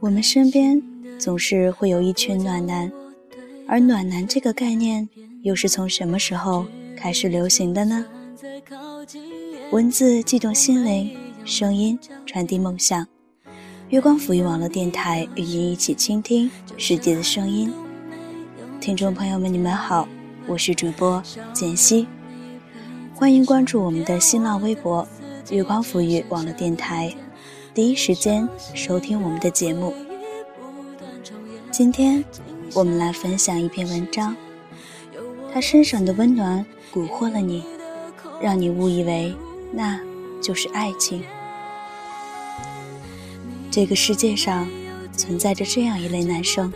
[0.00, 0.80] 我们身边
[1.18, 2.90] 总是会有一群暖男，
[3.66, 5.08] 而暖男这个概念
[5.42, 6.64] 又是从什么时候
[6.96, 8.04] 开始流行的呢？
[9.72, 13.04] 文字悸动心灵，声音传递梦想。
[13.88, 17.72] 月光抚育网络电台与您一起倾听世界的声音。
[18.80, 20.08] 听众朋友们，你们好，
[20.46, 21.20] 我是主播
[21.52, 22.06] 简溪，
[23.14, 25.06] 欢迎关注我们的新浪微博
[25.50, 27.12] “月光抚育网络电台”，
[27.78, 29.94] 第一时间收听我们的节目。
[31.70, 32.24] 今天
[32.74, 34.34] 我们来分享一篇文章，
[35.54, 37.62] 他身上的温暖蛊惑了你，
[38.42, 39.32] 让你误以为
[39.70, 39.96] 那
[40.42, 41.22] 就是爱情。
[43.70, 44.68] 这个世界上
[45.16, 46.72] 存在着这样一类男生。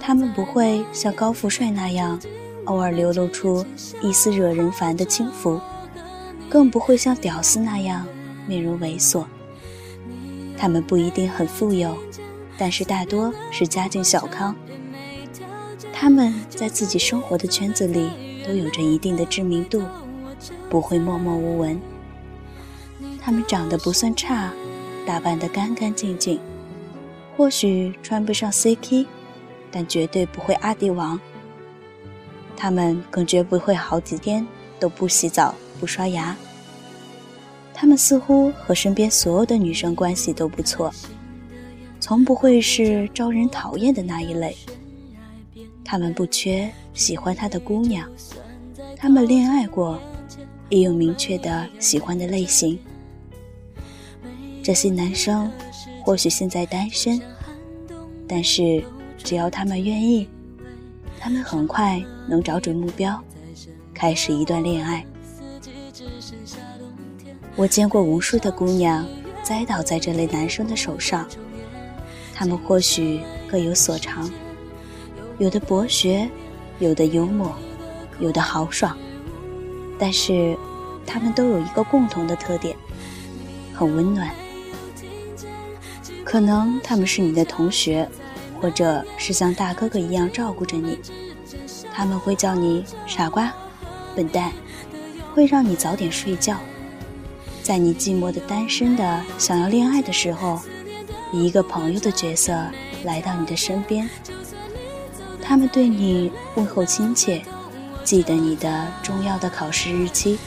[0.00, 2.18] 他们不会像高富帅那样，
[2.64, 3.62] 偶尔流露出
[4.00, 5.60] 一丝惹人烦的轻浮，
[6.48, 8.06] 更不会像屌丝那样
[8.46, 9.22] 面容猥琐。
[10.60, 11.96] 他们不一定很富有，
[12.58, 14.54] 但是大多是家境小康。
[15.90, 18.10] 他们在自己生活的圈子里
[18.46, 19.82] 都有着一定的知名度，
[20.68, 21.80] 不会默默无闻。
[23.22, 24.52] 他们长得不算差，
[25.06, 26.38] 打扮得干干净净，
[27.38, 29.06] 或许穿不上 CK。
[29.72, 31.18] 但绝对不会阿迪王。
[32.56, 34.44] 他们更绝不会好几天
[34.80, 36.36] 都不洗澡、不刷牙。
[37.80, 40.92] 他们似乎和身边所有的女生关系都不错，
[41.98, 44.54] 从不会是招人讨厌的那一类。
[45.82, 48.06] 他们不缺喜欢他的姑娘，
[48.98, 49.98] 他们恋爱过，
[50.68, 52.78] 也有明确的喜欢的类型。
[54.62, 55.50] 这些男生
[56.02, 57.18] 或许现在单身，
[58.28, 58.84] 但是。
[59.22, 60.26] 只要他们愿意，
[61.18, 63.22] 他们很快能找准目标，
[63.92, 65.04] 开始一段恋爱。
[67.60, 69.06] 我见过无数的姑娘
[69.42, 71.28] 栽倒在这类男生的手上，
[72.34, 74.30] 他们或许各有所长，
[75.36, 76.26] 有的博学，
[76.78, 77.54] 有的幽默，
[78.18, 78.96] 有的豪爽，
[79.98, 80.56] 但是
[81.04, 82.74] 他们都有一个共同的特点，
[83.74, 84.30] 很温暖。
[86.24, 88.08] 可能他们是你的同学。
[88.60, 90.98] 或者是像大哥哥一样照顾着你，
[91.94, 93.50] 他们会叫你傻瓜、
[94.14, 94.52] 笨蛋，
[95.34, 96.58] 会让你早点睡觉。
[97.62, 100.60] 在你寂寞的、单身的、想要恋爱的时候，
[101.32, 102.52] 以一个朋友的角色
[103.04, 104.08] 来到你的身边。
[105.42, 107.42] 他们对你问候亲切，
[108.04, 110.38] 记得你的重要的考试日期，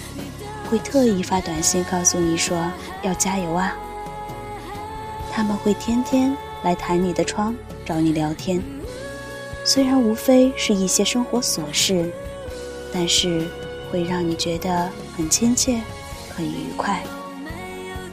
[0.69, 3.75] 会特意发短信告诉你说要加油啊。
[5.31, 7.55] 他们会天天来弹你的窗。
[7.85, 8.63] 找你聊天，
[9.65, 12.09] 虽然无非是一些生活琐事，
[12.93, 13.45] 但是
[13.91, 15.81] 会让你觉得很亲切、
[16.35, 17.03] 很愉快，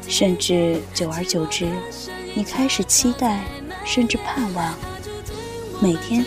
[0.06, 1.70] 甚至久而久之，
[2.34, 3.40] 你开始期待，
[3.84, 4.74] 甚至盼望
[5.80, 6.24] 每天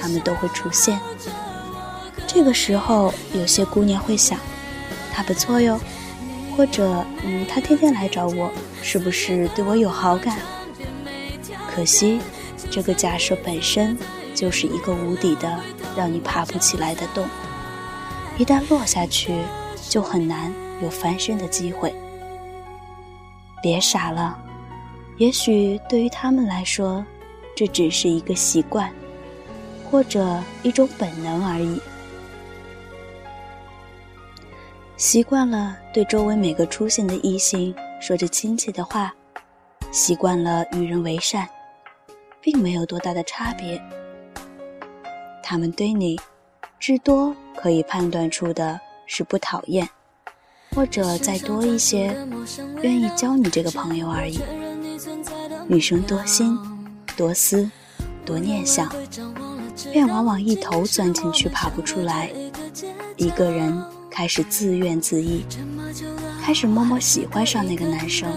[0.00, 0.98] 他们都会出现。
[2.26, 4.38] 这个时候，有些姑娘会想，
[5.12, 5.80] 他不错哟，
[6.56, 8.50] 或者嗯，他天天来找我，
[8.82, 10.38] 是不是对我有好感？
[11.74, 12.20] 可惜。
[12.68, 13.96] 这个假设本身
[14.34, 15.60] 就是一个无底的、
[15.96, 17.24] 让你爬不起来的洞，
[18.36, 19.32] 一旦落下去，
[19.88, 20.52] 就很难
[20.82, 21.94] 有翻身的机会。
[23.62, 24.38] 别傻了，
[25.18, 27.04] 也许对于他们来说，
[27.54, 28.92] 这只是一个习惯，
[29.90, 31.80] 或者一种本能而已。
[34.96, 39.14] 习惯了对周围每个出现的异性说着亲切的话，
[39.90, 41.48] 习惯了与人为善。
[42.46, 43.76] 并没有多大的差别。
[45.42, 46.16] 他们对你，
[46.78, 49.88] 至多可以判断出的是不讨厌，
[50.76, 52.14] 或者再多一些，
[52.82, 54.38] 愿意交你这个朋友而已。
[55.66, 56.58] 女生多心、
[57.16, 57.68] 多思、
[58.26, 58.92] 多念想，
[59.90, 62.30] 便往往一头钻进去爬不出来。
[63.16, 65.42] 一个人开始自怨自艾，
[66.42, 68.30] 开始默默喜欢上那个男生，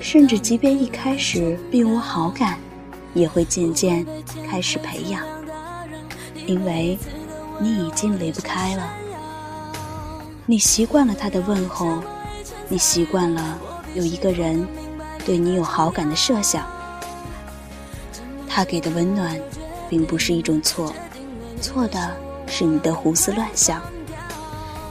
[0.00, 2.58] 甚至即便一开始并无好感。
[3.12, 4.06] 也会渐渐
[4.48, 5.26] 开始培养，
[6.46, 6.96] 因为
[7.60, 8.88] 你已经离不开了。
[10.50, 12.02] 你习惯了他的问候，
[12.68, 13.56] 你习惯了
[13.94, 14.66] 有一个人
[15.24, 16.66] 对你有好感的设想。
[18.48, 19.38] 他给的温暖，
[19.88, 20.92] 并不是一种错，
[21.62, 22.16] 错的
[22.48, 23.80] 是你的胡思乱想。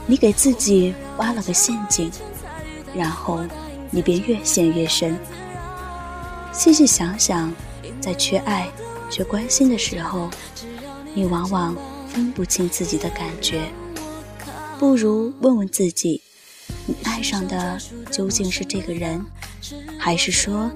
[0.06, 2.10] 你给自己挖了个陷阱，
[2.94, 3.40] 然后
[3.90, 5.14] 你便越陷越深。
[6.54, 7.52] 细细想想。
[8.00, 8.66] 在缺爱、
[9.10, 10.30] 缺关心的时候，
[11.12, 11.76] 你往往
[12.08, 13.70] 分不清自己的感觉。
[14.80, 16.22] 不如问问自己：
[16.86, 17.78] 你爱上的
[18.10, 19.22] 究竟是这个人，
[19.98, 20.72] 还是说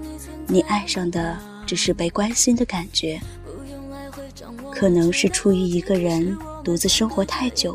[0.47, 3.19] 你爱上的只是被关心的感觉。
[4.71, 7.75] 可能是出于一个人独自生活太久，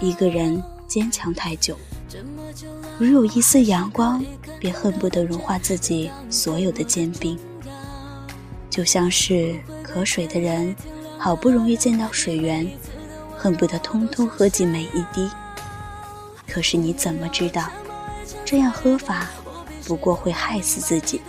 [0.00, 1.78] 一个人坚强太久，
[2.98, 4.20] 如有一丝阳光，
[4.58, 7.38] 便恨不得融化自己所有的坚冰。
[8.68, 10.74] 就像是渴水的人，
[11.16, 12.68] 好不容易见到水源，
[13.46, 15.30] 恨不得通通喝进每一滴。
[16.48, 17.70] 可是你怎么知道，
[18.44, 19.28] 这样喝法
[19.84, 21.20] 不过会害死自己？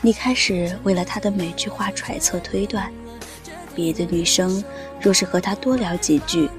[0.00, 2.92] 你开始为了他的每句话揣测推断，
[3.76, 4.64] 别的女生
[5.00, 6.50] 若是和他多聊几句，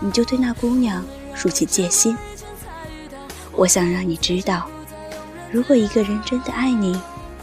[0.00, 1.04] 你就对那姑娘
[1.36, 2.18] 竖起戒心。
[3.52, 4.68] 我想让你知道，
[5.52, 7.00] 如果一个人真的爱你，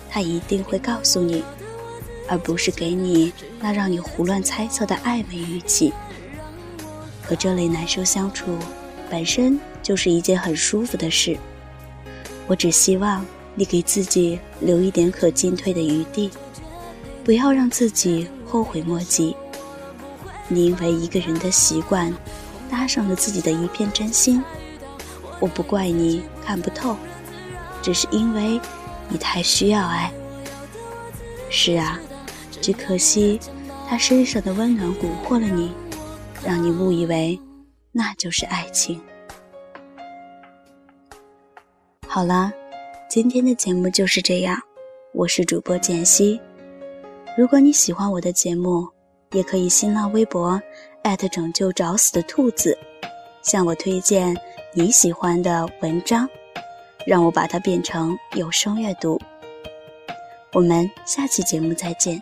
[0.10, 1.46] 他一定会告诉你，
[2.28, 5.94] 而不是给你那让你胡乱猜测的暧昧语气。
[7.24, 8.58] 和这类男生相处，
[9.10, 11.38] 本身就是一件很舒服的事。
[12.48, 13.26] 我只希望。
[13.58, 16.30] 你给自己留一点可进退的余地，
[17.24, 19.34] 不要让自己后悔莫及。
[20.50, 22.14] 你因为一个人的习惯，
[22.70, 24.44] 搭上了自己的一片真心。
[25.40, 26.98] 我不怪你看不透，
[27.82, 28.60] 只是因为
[29.08, 30.12] 你太需要爱。
[31.50, 31.98] 是啊，
[32.62, 33.40] 只可惜
[33.88, 35.72] 他身上的温暖蛊惑了你，
[36.44, 37.40] 让你误以为
[37.92, 39.02] 那就是爱情。
[42.08, 42.52] 好了。
[43.08, 44.60] 今天的节目就是这样，
[45.14, 46.38] 我是主播简溪。
[47.38, 48.86] 如果你喜欢我的节目，
[49.32, 50.62] 也可以新浪微博
[51.02, 52.78] 艾特拯救找死的兔子，
[53.42, 54.36] 向我推荐
[54.74, 56.28] 你喜欢的文章，
[57.06, 59.18] 让我把它变成有声阅读。
[60.52, 62.22] 我们下期节目再见。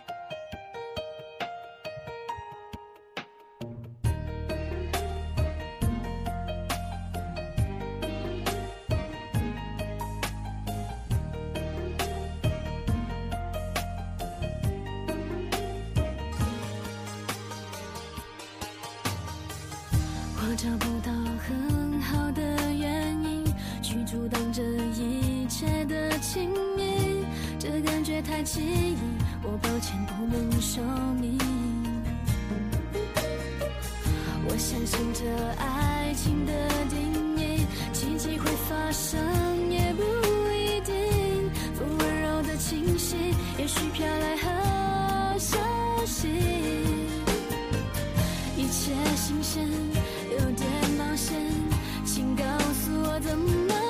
[20.54, 21.12] 我找不到
[21.42, 22.40] 很好的
[22.72, 23.44] 原因
[23.82, 27.24] 去阻挡这一切的亲密，
[27.58, 28.96] 这感觉太奇异，
[29.42, 30.80] 我抱歉不能说
[31.20, 31.36] 明。
[34.46, 35.24] 我相信这
[35.60, 36.52] 爱情的
[36.88, 39.20] 定义，奇迹会发生
[39.72, 40.02] 也不
[40.52, 41.50] 一定。
[41.74, 43.16] 风温柔的清晰，
[43.58, 45.58] 也许飘来好消
[46.06, 46.28] 息，
[48.56, 49.68] 一切新鲜。
[52.04, 53.83] 请告诉我怎么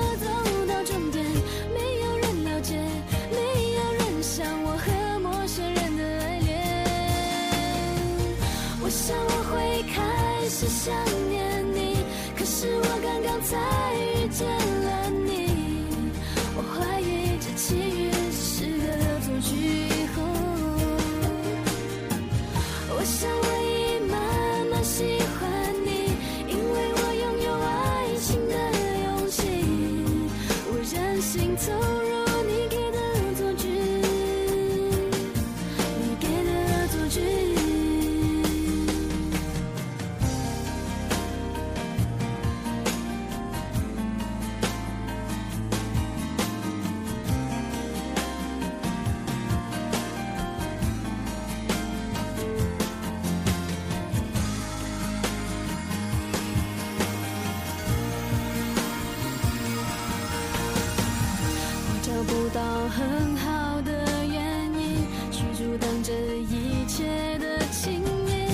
[62.14, 68.46] 找不到很好的原因去阻挡这一切的亲密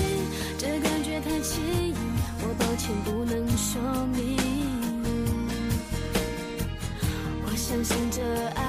[0.57, 1.93] 这感觉太奇异
[2.41, 3.79] 我抱歉不能说
[4.15, 4.35] 明。
[7.45, 8.23] 我相信这
[8.55, 8.60] 爱